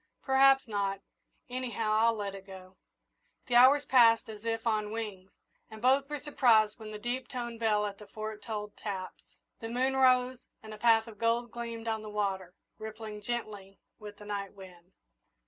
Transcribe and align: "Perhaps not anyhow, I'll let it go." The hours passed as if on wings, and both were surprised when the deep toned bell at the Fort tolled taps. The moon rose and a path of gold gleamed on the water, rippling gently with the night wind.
"Perhaps 0.23 0.67
not 0.67 0.99
anyhow, 1.47 1.91
I'll 1.91 2.15
let 2.15 2.33
it 2.33 2.47
go." 2.47 2.75
The 3.45 3.53
hours 3.55 3.85
passed 3.85 4.29
as 4.29 4.45
if 4.45 4.65
on 4.65 4.89
wings, 4.91 5.29
and 5.69 5.79
both 5.79 6.09
were 6.09 6.17
surprised 6.17 6.79
when 6.79 6.89
the 6.89 6.97
deep 6.97 7.27
toned 7.27 7.59
bell 7.59 7.85
at 7.85 7.99
the 7.99 8.07
Fort 8.07 8.41
tolled 8.41 8.75
taps. 8.75 9.23
The 9.59 9.69
moon 9.69 9.95
rose 9.95 10.39
and 10.63 10.73
a 10.73 10.79
path 10.79 11.05
of 11.05 11.19
gold 11.19 11.51
gleamed 11.51 11.87
on 11.87 12.01
the 12.01 12.09
water, 12.09 12.55
rippling 12.79 13.21
gently 13.21 13.77
with 13.99 14.17
the 14.17 14.25
night 14.25 14.53
wind. 14.55 14.91